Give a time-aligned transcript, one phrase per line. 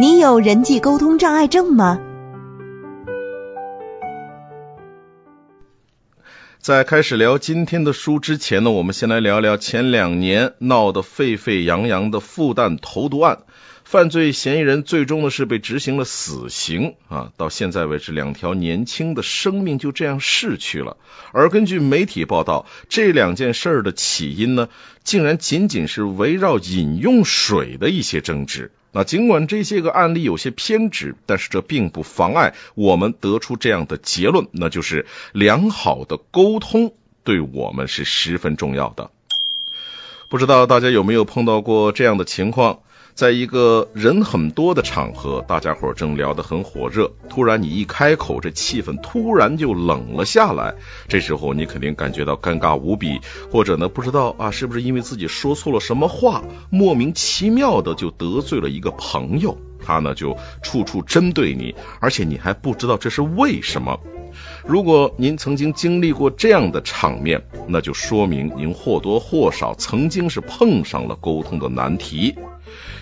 [0.00, 2.00] 你有人际沟通障碍症吗？
[6.58, 13.40] 在开始聊今天的书之前呢，我们先来聊聊前两年闹得沸沸扬扬的复旦投毒案。
[13.84, 17.32] 犯罪嫌疑人最终呢是被执行了死刑啊！
[17.36, 20.96] 到现在为止，两条年轻的生命就这样逝去了。
[21.32, 24.70] 而根据媒体报道，这两件事的起因呢，
[25.04, 28.70] 竟然仅仅是围绕饮用水的一些争执。
[28.92, 36.92] 那尽管这些个案例有些偏执，但是这并不妨碍我们得出这样的结论，那就是良好的沟通
[37.22, 39.10] 对我们是十分重要的。
[40.28, 42.80] 不知道大家有没有碰到过这样的情况？
[43.20, 50.74] 在一个人很多的场合，大家伙正聊得很火热，突然你一开口，这气氛突然就冷了下来。
[51.06, 53.20] 这时候你肯定感觉到尴尬无比，
[53.52, 64.00] 或者呢不知道啊是不是因为自己说错了什么话，莫名其妙的就得罪了一个朋友，他呢就处处针对你，而且你还不知道这是为什么。
[64.66, 72.34] 如果您曾经经历过这样的场面，那就说明您或多或少曾经是碰上了沟通的难题。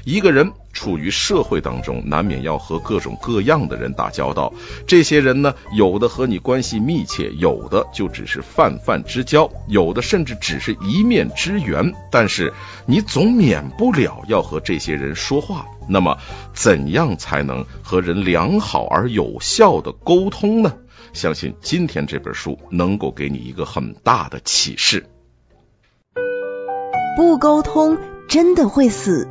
[0.04, 4.52] 一个人处于社会当中，难免要和各种各样的人打交道。
[4.86, 11.92] 这些人呢，有的和你关系密切，有的就只是泛泛之交，有的甚至只是一面之缘。
[12.10, 12.52] 但是
[12.86, 15.66] 你总免不了要和这些人说话。
[15.88, 16.18] 那么，
[16.54, 20.74] 怎样才能和人良好而有效的沟通呢？
[21.14, 25.06] 相信今天这本书能够给你一个很大的启示。
[27.16, 27.98] 不沟通
[28.28, 29.26] 真的会死。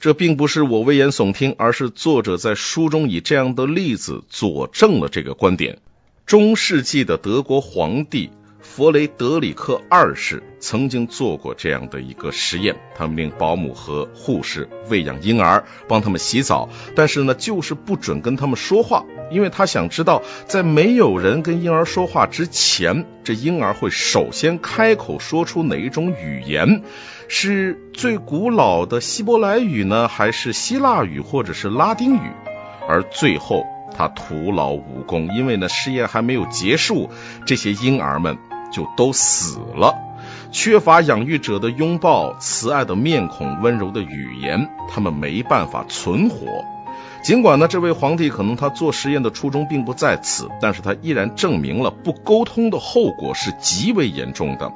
[0.00, 5.78] 这并不是我危言耸听，而是作者在书中以这样的例子佐证了这个观点。
[6.24, 26.82] 中世纪的德国皇帝弗雷德里克二世曾经做过这样的一个实验，他们令保姆和护士喂养婴儿，帮他们洗澡，但是呢，就是不准跟他们说话，因为他想知道，在没有人跟婴儿说话之前，这婴儿会首先开口说出哪一种语言。
[27.30, 32.30] 是最古老的希伯来语呢，还是希腊语，或者是拉丁语？
[32.88, 37.10] 而最后他徒劳无功，因为呢试验还没有结束，
[37.44, 38.38] 这些婴儿们
[38.70, 39.94] 就都死了。
[40.50, 46.64] 缺乏养育者的拥抱、慈爱的面孔、温柔的语言，他们没办法存活。
[47.22, 54.72] 尽管呢，这位皇帝可能他做实验的初衷并不在此，但是他依然证明了不沟通的后果是极为严重的。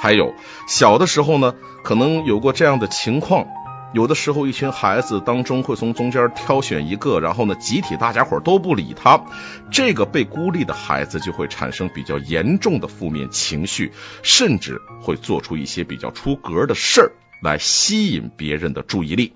[0.00, 0.34] 还有
[0.66, 1.54] 小的时候呢，
[1.84, 3.46] 可能有过这样的情况，
[3.96, 9.24] 有的时候一群孩子当中会从中间挑选一个，然后呢，集体大家伙都不理他，
[9.70, 13.92] 这个被孤立的孩子就会产生比较严重的负面情绪，
[14.22, 19.32] 甚至会做出一些比较出格的事儿来吸引别人的注意力。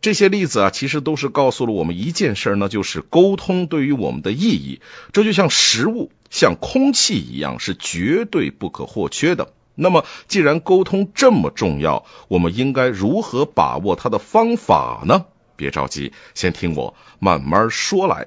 [0.00, 4.80] 这些例子啊，其实都是告诉了我们一件事，那就是沟通对于我们的意义。
[5.12, 9.52] 这就像食物、像空气一样，是绝对不可或缺的。
[9.78, 15.26] 那么，既然沟通这么重要，我们应该如何把握它的方法呢？
[15.56, 18.26] 别着急，先听我慢慢说来。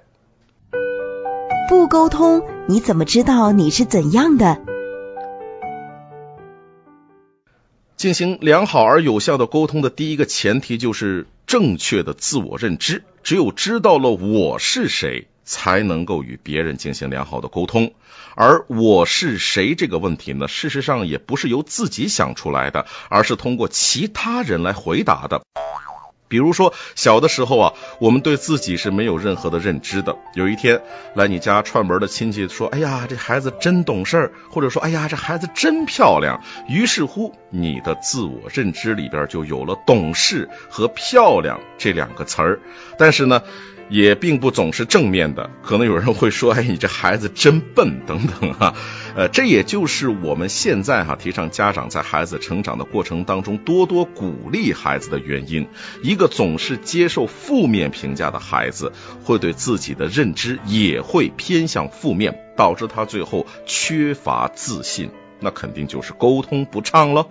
[1.69, 4.61] 不沟通，你怎么知道你是怎样的？
[7.97, 11.27] 进行良好而有效的沟通的第一个前提就是。
[11.47, 17.93] 正确的自我认知，只有知道了我是谁，才能够与别人进行良好的沟通。
[18.35, 20.47] 而我是谁这个问题呢？
[20.47, 25.41] 事实上也不是由自己想出来的，而是通过其他人来回答的。
[26.29, 30.15] 比如说，小的时候啊，我们对自己是没有任何的认知的。
[30.33, 30.81] 有一天
[31.13, 42.61] 来你家串门的亲戚说：“哎呀，这孩子真懂事或者说：“哎呀，这孩子真漂亮。”于是乎，你的自我认知里边就有了“懂事”和“漂亮”这两个词儿。
[42.97, 43.41] 但是呢。
[43.91, 48.73] 也并不总是正面的，可能有人会说：“哎，你这孩子真笨，等等哈。
[49.17, 55.67] ”呃，这也就是我们现在哈提倡家长在孩子成长的过程当中多多鼓励孩子的原因。
[56.01, 58.93] 一个总是接受负面评价的孩子，
[59.25, 65.09] 会对自己的认知也会偏向负面，导致他最后缺乏自信，
[65.41, 67.27] 那肯定就是沟通不畅了。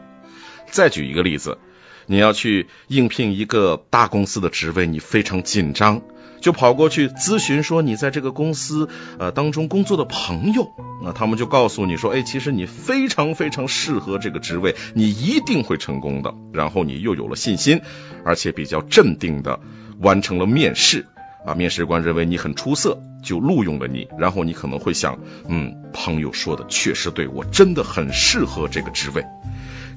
[0.71, 1.57] 再举一个例子，
[2.05, 6.03] 你要去应聘一个大公司的职位，你非常紧张。
[6.41, 8.89] 就跑过去咨询说你在这个公司
[9.19, 10.73] 呃当中工作的朋友，
[11.03, 16.35] 那他们就告诉你说，哎，其实你非常非常适合这个职位，你一定会成功的。
[16.53, 17.83] 然后你又有了信心，
[18.25, 19.61] 而且比较镇定的
[19.99, 21.07] 完成了面试
[21.45, 24.09] 啊，面试官认为你很出色，就录用了你。
[24.19, 29.25] 然后你可能会想，嗯，朋友说的确实对，我真的很适合这个职位。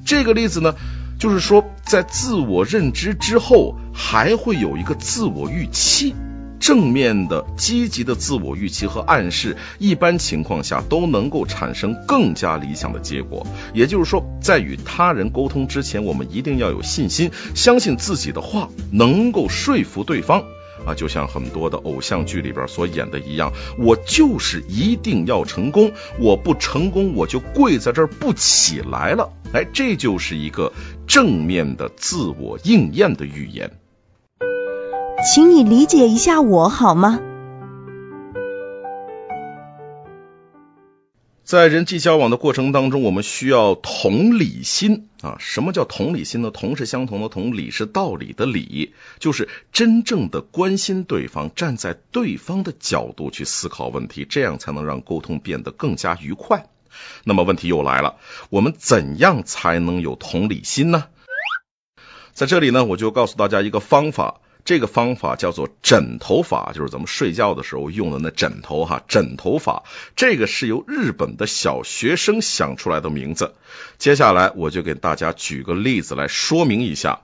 [0.05, 0.75] 这个例子呢。
[1.19, 6.13] 就是说，在自我认知之后，还会有一个自我预期。
[6.63, 13.45] 正面的、积极的自我预期和暗示，一般情况下都能够产生更加理想的结果。
[13.73, 20.45] 也就是说，在与他人沟通之前，我们一定要有信心，相信自己的话能够说服对方。
[20.85, 29.33] 啊，就像很多的偶像剧里边所演的一样，我就是一定要成功，我不成功我就跪在这儿不起来了。
[29.51, 30.71] 哎，这就是一个
[31.07, 33.69] 正面的自我应验的语言。
[35.25, 37.21] 请你理解一下我好吗？
[41.45, 45.37] 在人际交往的过程当中，我们需要同理心啊。
[45.39, 46.51] 什么叫同理心呢？
[46.51, 56.67] 同是相同的同，理是道理的理，就是真正的关心对方，站在对方的角度去思考问题，这样才能让沟通变得更加愉快。
[57.23, 58.17] 那么问题又来了，
[58.49, 61.05] 我们怎样才能有同理心呢？
[62.33, 64.41] 在这里呢，我就告诉大家一个方法。
[64.65, 69.03] 这个方法叫做枕头法，就是咱们睡觉的时候用的那枕头哈。
[69.07, 69.83] 枕头法，
[70.15, 73.55] 这个是由日本的小学生想出来的名字。
[73.97, 77.21] 接下来我就给大家举个例子来说明一下。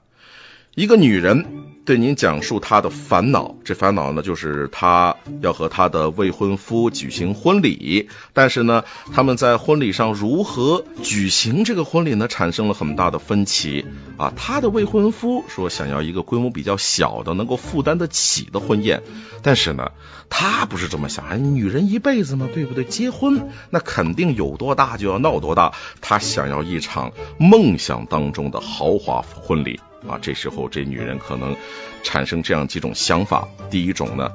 [0.76, 1.46] 一个女人
[1.90, 13.88] 对您讲述她的烦恼，这烦恼呢，就是她要和她的未婚夫举行婚礼，但是呢，他们在婚礼上如何举行这个婚礼呢，产生了很大的分歧
[14.18, 14.32] 啊。
[14.36, 19.02] 她的未婚夫说想要一个规模比较小的，能够负担得起的婚宴，
[19.42, 19.90] 但是呢，
[20.30, 22.84] 她不是这么想，女人一辈子嘛，对不对？
[22.84, 29.80] 结婚那肯定有多大就要闹多大，她想要一场梦想当中的豪华婚礼。
[30.08, 31.56] 啊，这时候这女人可能
[32.04, 34.32] 产生这样几种想法：第一种呢，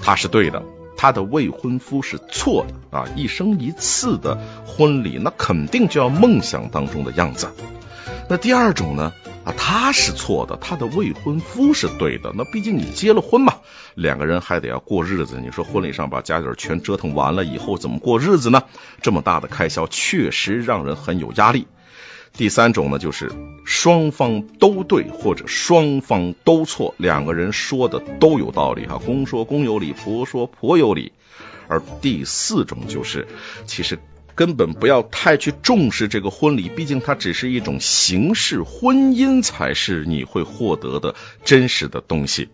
[0.00, 0.62] 她是对的，
[0.96, 7.48] 她的未婚夫是错的啊，一生一次的婚礼，那肯定就要梦想当中的样子。
[8.30, 9.12] 那第二种呢，
[9.44, 12.32] 啊，她是错的，她的未婚夫是对的。
[12.36, 13.54] 那毕竟你结了婚嘛，
[13.94, 15.40] 两个人还得要过日子。
[15.40, 18.64] 你说婚礼上把家底全折腾完了以后，怎么过日子呢？
[19.00, 21.66] 这么大的开销，确实让人很有压力。
[22.32, 23.32] 第三种呢，就是
[23.64, 31.12] 双方都对或者双方都错，两个人说的都有道理哈，公说公有理，婆说婆有理。
[31.66, 33.26] 而第四种就是，
[33.66, 33.98] 其实
[34.34, 41.14] 根本不要太去重视这个婚礼，毕竟它只是一种形式，婚姻才是你会获得的
[41.44, 42.48] 真实的东西。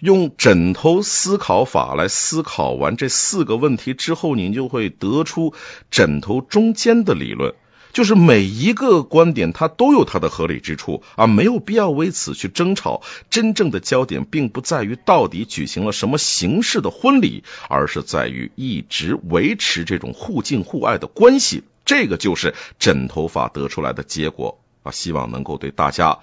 [0.00, 5.54] 用枕头思考法来思考完这四个问题之后，你就会得出
[5.90, 7.54] 枕头中间的理论。
[7.96, 13.00] 就是每一个观点，它都有它的合理之处啊，没有必要为此去争吵。
[13.30, 21.64] 真正的焦点并不在于到底举行了什么形式的婚礼，而是在于一直维持这种互敬互爱的关系。
[21.86, 26.18] 这个就是枕头法得出来的结果啊，希望能够对大家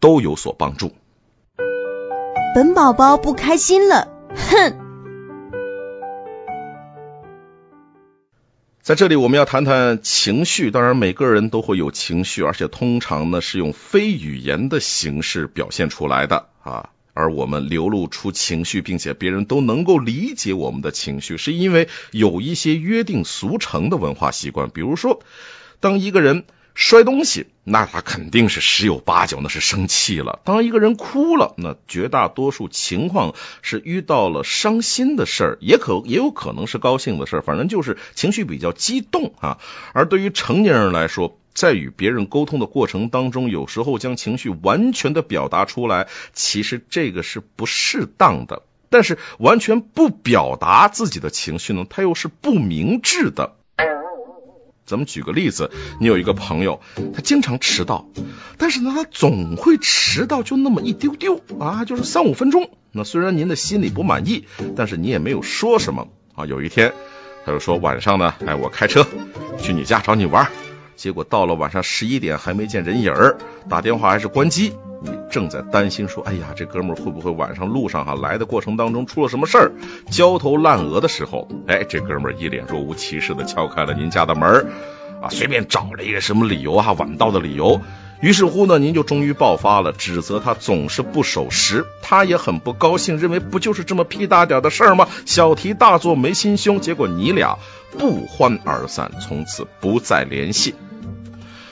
[0.00, 0.92] 都有所帮助。
[2.54, 4.87] 本宝宝不开心了，哼。
[8.88, 10.70] 在这里，我们要谈谈情绪。
[10.70, 16.88] 当然，每个人都会有情绪，而且通常呢是用非语言的形式表现出来的啊。
[17.12, 24.70] 而我们流露出情绪，并且别人都能够理解我们的情绪，是因为有一些约定俗成的文化习惯。
[24.70, 25.22] 比如说，
[25.80, 26.44] 当一个人。
[26.80, 30.38] 摔东西，那他肯定是十有八九那是生气了。
[30.44, 39.58] 当一个人哭了，那绝大多数情况是遇到了伤心的事儿，也可也有可能是高兴的事儿，反正就是情绪比较激动啊。
[39.92, 48.62] 而对于成年人来说，在与别人沟通的过程当中，有时候将情绪完全的表达出来，其实这个是不适当的。
[48.88, 53.56] 但是完全不表达自己的情绪呢，他又是不明智的。
[54.88, 56.80] 咱们举个例子，你有一个朋友，
[57.14, 58.08] 他经常迟到，
[58.56, 62.70] 但是呢，他总会迟到就那么一丢丢啊，就是三五分钟。
[62.92, 66.46] 那虽然您的心里不满意，但是你也没有说什么啊。
[66.46, 66.94] 有一天，
[67.44, 69.06] 他就说晚上呢，哎，我开车
[69.58, 70.50] 去你家找你玩，
[70.98, 73.38] 结果到了晚上十一点还没见人影儿，
[73.70, 74.72] 打电话还是关机。
[75.00, 79.72] 你正在担心说，哎呀，这哥们儿会不会晚上路上哈来的过程当中出了什么事儿，
[80.10, 84.66] 焦头烂额的时候，哎，这哥们儿一脸若无其事的敲开了您家的门
[85.22, 87.80] 啊，随便找了一个什么理由啊，晚到的理由。
[88.20, 91.86] 于是乎呢，您就终于爆发了，指责他总是不守时。
[92.02, 95.06] 他也很不高兴，认为不就是这么屁大点的事儿吗？
[95.26, 96.80] 小题大做，没心胸。
[96.80, 97.56] 结果你俩
[97.96, 100.74] 不欢而散，从此不再联系。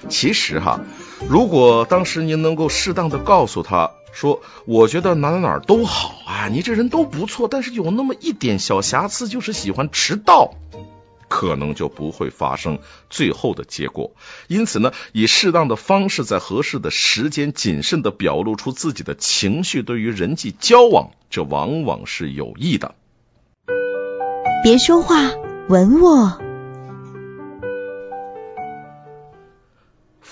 [0.08, 0.80] 其实哈。
[1.28, 10.54] 如果当时您能够适当的告诉他说，我觉得哪哪哪都好啊，你这人都不错，但是有那么一点小瑕疵，就是喜欢迟到，
[11.28, 12.78] 可能就不会发生
[13.10, 14.12] 最后的结果。
[14.48, 22.94] 因此呢，以适当的方式，在合适的时间，谨慎的表露出自己的情绪，对于人际交往，这往往是有益的。
[24.62, 25.16] 别说话，
[25.68, 26.40] 吻我。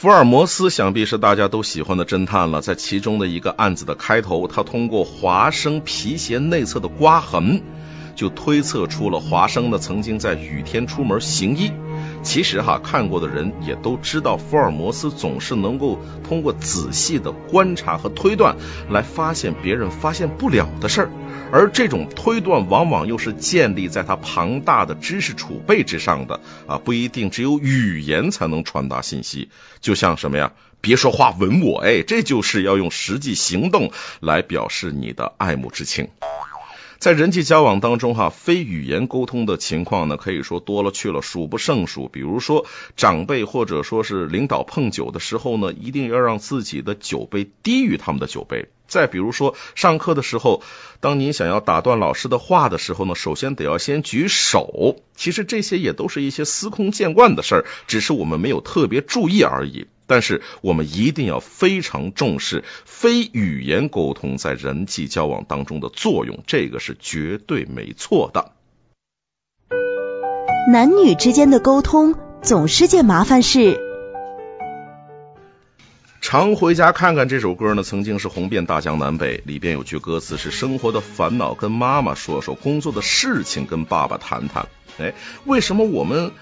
[0.05, 2.61] 福尔摩斯想必是大家都喜欢的侦探了。
[2.61, 7.63] 在其中的一个案子的开头，他通过华生皮鞋内侧的刮痕，
[8.15, 11.73] 就推测出了华生呢曾经在雨天出门行医。
[12.25, 18.57] 其实哈，看过的人也都知道，福尔摩斯总是能够通过仔细的观察和推断，
[18.91, 21.11] 来发现别人发现不了的事儿。
[21.53, 29.51] 而这种推断往往又是建立在他庞大的知识储备之上的啊，不一定只有语言才能传达信息。
[29.81, 30.53] 就像什么呀？
[30.81, 36.09] 别说话，吻我，哎，这就是要用实际行动来表示你的爱慕之情。
[37.05, 42.09] 在人际交往当中，哈，非语言沟通的情况呢，可以说多了去了，数不胜数。
[42.09, 42.65] 比如说，
[42.97, 48.71] 长辈或者说是领导碰酒的时候呢，一定要让自己的酒杯低于他们的酒杯。
[48.89, 50.63] 再比如说，上课的时候，
[51.01, 54.97] 当您想要打断老师的话的时候呢，首先得要先举手。
[55.15, 59.89] 其实这些也都是一些司空见惯的事儿，只是我们没有特别注意而已。
[60.07, 68.53] 但是我们一定要非常重视非语言沟通在人际交往当中的作用，这个是绝对没错的。
[70.71, 73.81] 男女之间的沟通总是件麻烦事。
[76.23, 79.43] 常回家看看这首歌呢，曾经是红遍大江南北。
[79.45, 84.67] 里边有句歌词是：生活的烦恼跟妈妈说说，工作的事情跟爸爸谈谈。
[84.99, 85.13] 哎，
[85.45, 86.33] 为什么我们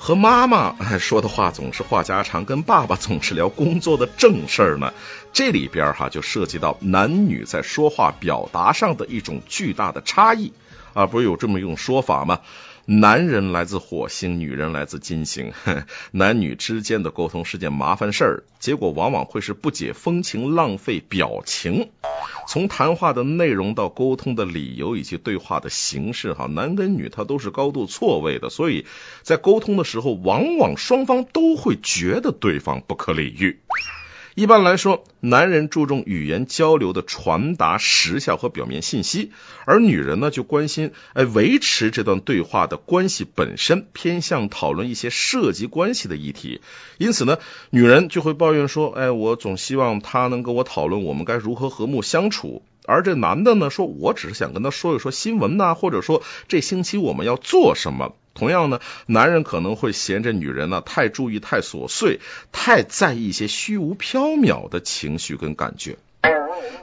[0.00, 4.94] 和妈妈说的话总是话家常，跟爸爸总是聊工作的正事儿呢？
[5.32, 10.52] 这里边哈就涉及到男女在说话表达上的一种巨大的差异
[10.94, 12.40] 啊，不是有这么一种说法吗？
[12.90, 15.52] 男人来自火星，女人来自金星。
[16.10, 21.90] 男女之间的沟通是件麻烦事儿，结果往往会是不解风情、浪费表情。
[22.48, 28.86] 从谈话的内容到沟通的理由以及对话的形式，哈，男跟女他都是高度错位的，所以
[29.20, 33.60] 在沟通的时候，往往双方都会觉得对方不可理喻。
[34.38, 39.32] 一般来说，男人注重语言交流的传达时效和表面信息，
[39.64, 46.60] 而女人呢就关心哎维持这段对话的关系本身，偏向讨论一些涉及关系的议题。
[46.98, 47.38] 因此呢，
[47.70, 52.62] 女人就会抱怨说，哎，我总希望他能跟我讨论我们该如何和睦相处。
[52.88, 58.14] 而这男的呢，说我只是想跟他说一说新闻呐，或者说这星期我们要做什么。
[58.32, 65.98] 同样呢，男人可能会嫌这女人呢太注意、太琐碎、太在意一些虚无缥缈的情绪跟感觉。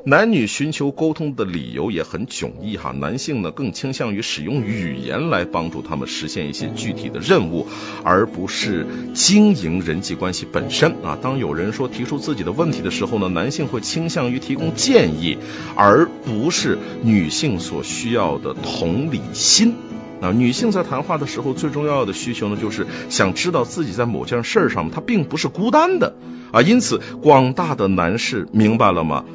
[0.05, 2.91] 男女寻求沟通的理由也很迥异哈。
[2.91, 7.67] 男性呢更倾向于使用语言来帮助他们实现一些具体的任务，
[8.03, 11.17] 而不是经营人际关系本身啊。
[11.21, 15.37] 当有人说提出自己的问题的时候呢，男性会倾向于提供建议，
[15.75, 19.73] 而不是女性所需要的同理心。
[20.21, 26.15] 啊，女性在谈话的时候最重要的需求呢，就是想知道自己在某件事上她并不是孤单的
[26.53, 26.61] 啊。
[26.61, 29.25] 因此，广大的男士明白了吗？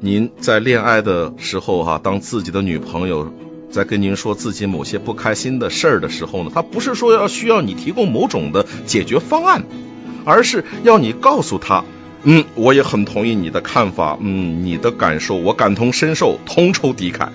[0.00, 3.32] 您在恋爱的时候哈，当自己的女朋友
[3.68, 9.64] 在跟您说自己某些不开心的事儿的时候呢，她不是说要需要你提供某种的解决方案，
[10.24, 11.84] 而是要你告诉她，
[12.22, 17.30] 嗯，我也很同意你的看法，嗯，你的感受我感同身受，同仇敌忾。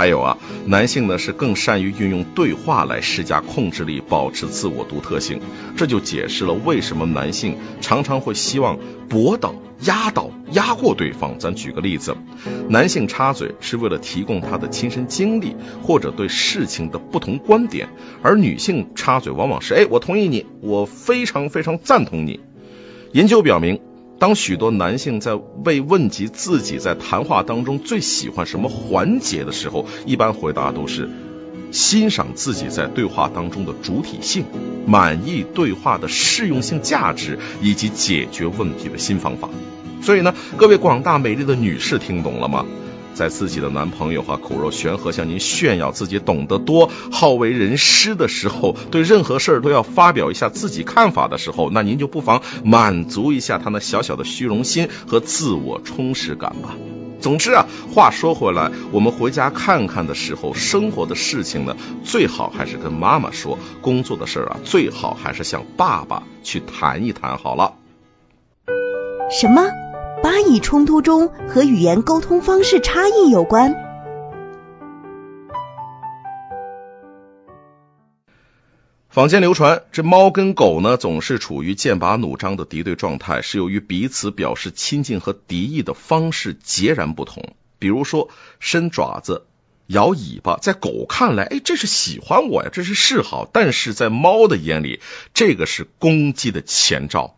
[0.00, 5.42] 还有啊，男性呢是更善于运用对话来施加控制力，保持自我独特性。
[5.76, 8.78] 这就解释了为什么男性常常会希望
[9.10, 11.38] 驳倒、压倒、压过对方。
[11.38, 12.16] 咱举个例子，
[12.70, 17.90] 男性插嘴是为了提供他的亲身经历或者对事情的不同观点，
[18.22, 22.40] 而女性插嘴往往是哎，我同意你，我非常非常赞同你。
[23.12, 23.82] 研究表明。
[24.20, 31.08] 当许多男性在被问及自己在谈话当中最喜欢什么环节的时候，一般回答都是
[31.72, 34.44] 欣赏自己在对话当中的主体性，
[34.86, 39.48] 满意对话的适用性价值以及解决问题的新方法。
[40.02, 42.66] 所以呢，各位广大美丽的女士，听懂了吗？
[43.14, 56.74] 在自己的男朋友哈口若悬河向您炫耀自己懂得多、好为人师的时候，对任何事儿都要发表一下自己看法的时候，那您就不妨满足一下他那小小的虚荣心和自我充实感吧。
[57.20, 67.74] 总之啊，话说回来，我们回家看看的时候，生活的事情呢，最好还是跟妈妈说；工作的事儿啊，最好还是向爸爸去谈一谈好了。
[69.30, 69.79] 什么？
[70.22, 73.74] 巴以冲突中和语言沟通方式差异有关。
[79.08, 87.54] 坊间流传，这猫跟狗呢总是处于剑拔弩张的敌对状态，是由于彼此表示亲近和敌意的方式截然不同。
[87.78, 89.46] 比如说，伸爪子、
[89.86, 95.00] 摇尾巴，在狗看来，哎，这是喜欢我呀，这是示好；但是在猫的眼里，
[95.32, 97.36] 这个是攻击的前兆。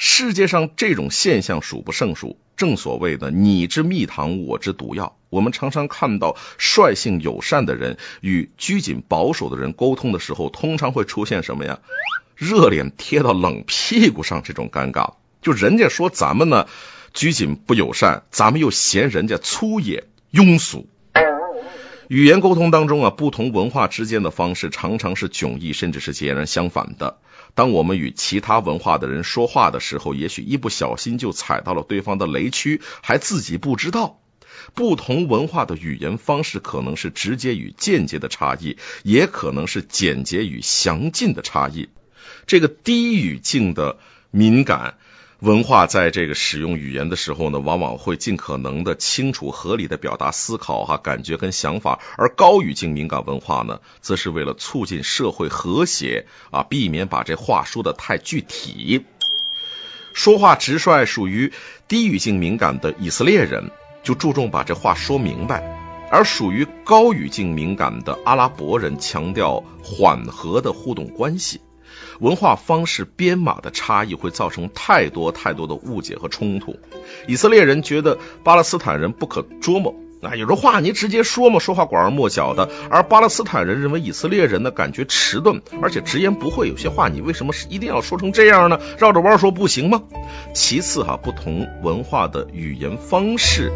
[0.00, 5.16] 世界上这种现象数不胜数，正所谓的“你之蜜糖，我之毒药”。
[5.28, 11.80] 我们常常看到率性友善的人与拘谨保守的人沟通的时候，通常会出现什么呀？
[12.36, 15.14] 热脸贴到冷屁股上这种尴尬。
[15.42, 16.68] 就人家说咱们呢
[17.12, 20.86] 拘谨不友善，咱们又嫌人家粗野庸俗。
[22.06, 27.18] 语言沟通当中啊，不同文化之间的方式常常是迥异，甚至是截然相反的。
[27.58, 34.20] 当我们与其他文化的人说话的时候，也许一不小心就踩到了对方的雷区，还自己不知道。
[34.74, 41.88] 不同文化的语言方式可能是直接与间接的差异，也可能是简洁与详尽的差异。
[42.46, 43.98] 这个低语境的
[44.30, 44.96] 敏感。
[45.40, 59.04] 文化在这个使用语言的时候呢，往往会尽可能的清楚、合理的表达思考、哈感觉跟想法；而高语境敏感文化呢，则是为了促进社会和谐啊，避免把这话说的太具体。
[60.12, 61.52] 说话直率、属于
[61.86, 63.70] 低语境敏感的以色列人，
[64.02, 65.62] 就注重把这话说明白；
[66.10, 71.60] 而属于高语境敏感的阿拉伯人，强调缓和的互动关系。
[72.20, 76.76] 文化方式编码的差异会造成太多太多的误解和冲突。
[77.26, 88.80] 以色列人觉得巴勒斯坦人不可捉摸，啊，有的话你直接说嘛，说话拐弯抹角的；而巴勒斯坦人认为以色列人呢感觉迟钝，而且直言不讳，有些话你为什么是一定要说成这样呢？
[88.98, 90.02] 绕着弯说不行吗？
[90.54, 93.72] 其次哈，不同文化的语言方式，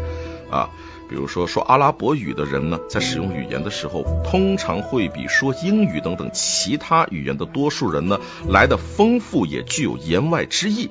[0.53, 0.69] 啊。
[1.09, 10.89] 比如说，说阿拉伯语的人呢，在使用语言的时候，通常会比说英语等等其他语言的多数人呢来的丰富，也具有言外之意。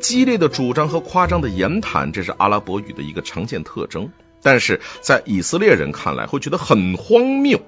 [0.00, 4.12] 激烈的主张和夸张的言谈，这是阿拉伯语的一个常见特征。
[4.42, 7.60] 但是在以色列人看来，会觉得很荒谬。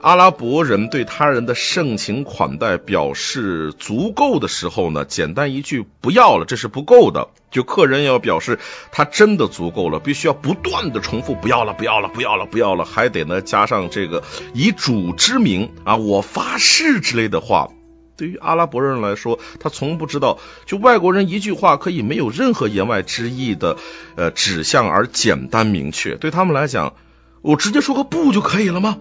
[0.00, 7.28] 阿拉伯人对他人的盛情款待表示足够的时候呢，简单一句“不要了”，这是不够的。
[7.50, 8.60] 就客人要表示
[8.92, 14.22] 他真的足够了，必须要不断的重复“不要了，不要了，不要了，不要了”，还得呢加上这个
[14.54, 17.70] 以主之名啊，我发誓之类的话。
[18.16, 23.76] 对于阿拉伯人来说，他从不知道，就外国人一句话可以没有任何言外之意的
[24.16, 26.16] 呃指向而简单明确。
[26.16, 26.94] 对他们来讲，
[27.42, 28.98] 我直接说个不就可以了吗？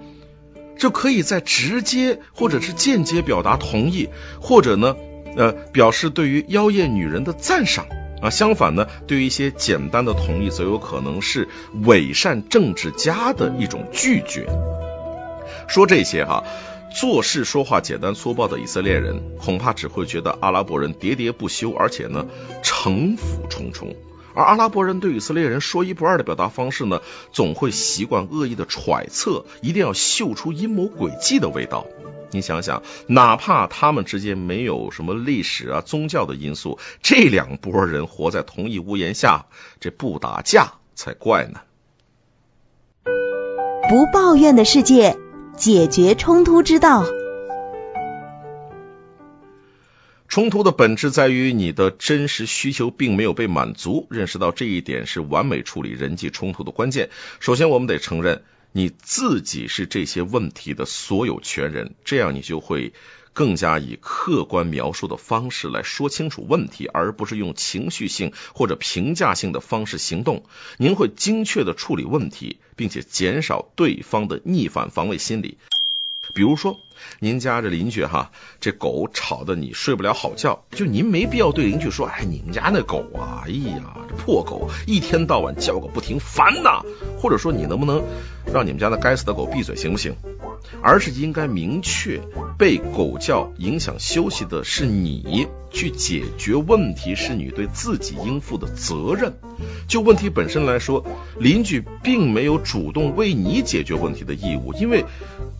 [0.77, 4.09] 就可以在直接或者是间接表达同意，
[4.41, 4.95] 或者呢，
[5.35, 7.87] 呃，表示对于妖艳女人的赞赏
[8.21, 8.29] 啊。
[8.29, 11.47] 相反呢，对于一些简单的同意，则有可能是
[11.83, 14.47] 伪善政治家的一种拒绝。
[15.67, 16.43] 说这些哈，
[16.95, 22.25] 做事说话简单粗暴的以色列人，恐怕只会觉得阿拉伯人喋喋不休，而且呢，
[22.63, 23.95] 城府重重。
[24.37, 31.87] 而阿拉伯人对以色列人说一不二的表达方式呢，总会习惯恶意的揣测，一定要嗅出阴谋诡计的味道。
[32.29, 39.47] 你想想，哪怕他们之间没有什么历史啊、宗教的因素，这两拨人活在同一屋檐下，
[39.79, 41.61] 这不打架才怪呢。
[43.89, 45.17] 不抱怨的世界，
[45.55, 47.03] 解决冲突之道。
[50.37, 57.09] 冲突的本质在于你的真实需求并没有被满足，认识到这一点是完美处理人际冲突的关键。
[57.39, 62.93] 首先，我们得承认你自己是这些问题的所有权人，这样你就会
[63.33, 70.43] 更加以客观描述的方式来说清楚问题，而不是用情绪性或者评价性的方式行动。
[70.77, 75.57] 您会精确的处理问题，并且减少对方的逆反防卫心理。
[76.33, 76.79] 比如说，
[77.19, 86.81] 您家这邻居哈，这狗吵得你睡不了好觉，就您没必要对邻居说，哎，你们家那狗啊，哎呀，这破狗一天到晚叫个不停，烦呐！
[87.19, 88.03] 或者说，你能不能
[88.53, 90.15] 让你们家那该死的狗闭嘴，行不行？
[90.81, 92.21] 而是应该明确，
[92.57, 99.33] 被狗叫影响休息的是你，去解决问题是你对自己应负的责任。
[99.87, 101.05] 就问题本身来说，
[101.39, 105.05] 邻居并没有主动为你解决问题的义务，因为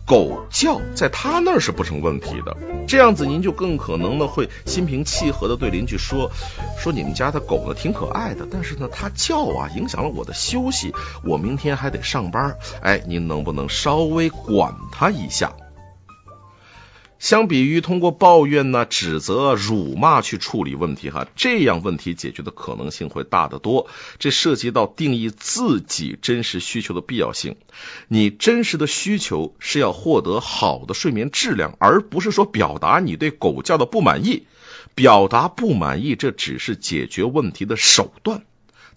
[0.06, 2.56] 狗叫在他他那儿是不成问题的。
[2.86, 6.30] 这样子您就更可能呢会心平气和的对邻居说，
[6.78, 15.52] 说你们家的狗呢挺可爱的，但是呢它叫啊影响了我的休息，我明天还得上班，哎，您能不能稍微管它一下？
[17.18, 23.88] 相比于通过抱怨呢、指责、辱骂去处理问题，哈，这样问题解决的可能性会大得多。
[24.18, 27.56] 这涉及到定义自己真实需求的必要性。
[28.06, 34.46] 你真实的需求是要获得好的睡眠质量，而不是说表达你对狗叫的不满意。
[34.94, 38.42] 表达不满意，这只是解决问题的手段。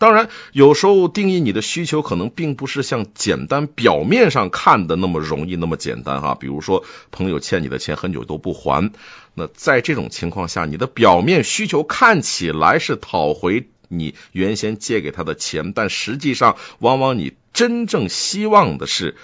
[0.01, 6.33] 当然，有时候定义你的需求可能并不是像简单表面上看的那么容易那么简单哈。
[6.33, 8.91] 比如说，朋友欠你的钱很久都不还，
[9.35, 19.15] 那在这种情况下，你的表面需求看起来是讨回你原先借给他的钱，但实际上，往往你真正希望的是，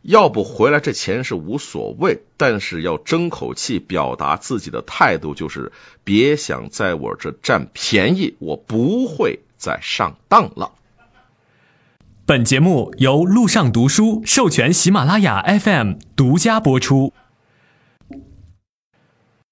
[0.00, 5.70] 要不回来这钱是无所谓，但是要争口气，表达自己的态度，就是
[6.02, 9.40] 别想在我这占便宜，我不会。
[9.64, 10.72] 在上当了。
[12.26, 17.14] 本节目由路上读书授权喜马拉雅 FM 独家播出。